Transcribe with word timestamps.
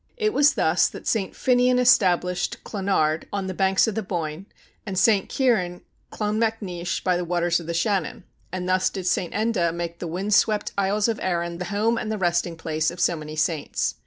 It 0.17 0.33
was 0.33 0.55
thus 0.55 0.87
that 0.87 1.05
St. 1.05 1.35
Finnian 1.35 1.77
established 1.77 2.63
Clonard 2.63 3.27
on 3.31 3.45
the 3.45 3.53
banks 3.53 3.85
of 3.87 3.93
the 3.93 4.01
Boyne, 4.01 4.47
and 4.83 4.97
St. 4.97 5.29
Kieran, 5.29 5.81
Clonmacnois 6.11 7.03
by 7.03 7.15
the 7.15 7.23
waters 7.23 7.59
of 7.59 7.67
the 7.67 7.73
Shannon; 7.75 8.23
and 8.51 8.67
thus 8.67 8.89
did 8.89 9.05
St. 9.05 9.31
Enda 9.31 9.71
make 9.71 9.99
the 9.99 10.07
wind 10.07 10.33
swept 10.33 10.71
Isles 10.75 11.07
of 11.07 11.19
Arran 11.19 11.59
the 11.59 11.65
home 11.65 11.99
and 11.99 12.11
the 12.11 12.17
resting 12.17 12.57
place 12.57 12.89
of 12.89 12.99
so 12.99 13.15
many 13.15 13.35
saints. 13.35 13.93